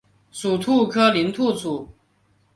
[0.31, 1.87] 属兔科林兔属。